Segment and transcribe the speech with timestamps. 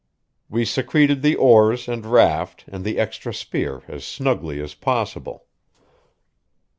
[0.49, 5.45] We secreted the oars and raft and the extra spear as snugly as possible.